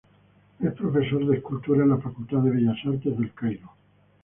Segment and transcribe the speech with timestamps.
[0.59, 3.71] Es profesor de escultura en la Facultad de Bellas Artes de El Cairo.